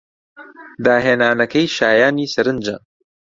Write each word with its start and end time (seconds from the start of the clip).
داهێنانەکەی 0.85 1.67
شایانی 1.77 2.31
سەرنجە. 2.33 2.75